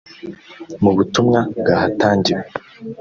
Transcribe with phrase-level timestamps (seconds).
[0.83, 2.43] Mu butumwa bwahatangiwe